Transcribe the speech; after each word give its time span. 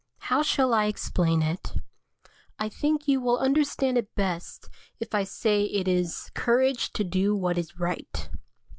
How 0.17 0.41
shall 0.41 0.73
I 0.73 0.85
explain 0.85 1.43
it? 1.43 1.75
I 2.57 2.69
think 2.69 3.07
you 3.07 3.21
will 3.21 3.37
understand 3.37 3.99
it 3.99 4.15
best 4.15 4.67
if 4.99 5.13
I 5.13 5.23
say 5.23 5.65
it 5.65 5.87
is 5.87 6.31
"courage 6.33 6.91
to 6.93 7.03
do 7.03 7.35
what 7.35 7.55
is 7.59 7.77
right." 7.79 8.27